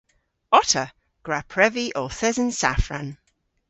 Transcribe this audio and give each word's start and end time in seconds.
Otta! 0.59 0.83
Gwra 1.27 1.39
previ 1.55 1.85
ow 2.01 2.09
thesen 2.19 2.49
safran! 2.63 3.07